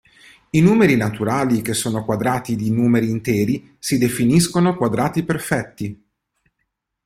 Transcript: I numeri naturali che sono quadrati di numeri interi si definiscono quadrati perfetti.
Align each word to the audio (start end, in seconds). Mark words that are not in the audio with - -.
I 0.49 0.59
numeri 0.61 0.95
naturali 0.95 1.61
che 1.61 1.75
sono 1.75 2.03
quadrati 2.03 2.55
di 2.55 2.71
numeri 2.71 3.11
interi 3.11 3.75
si 3.77 3.99
definiscono 3.99 4.75
quadrati 4.75 5.21
perfetti. 5.23 6.03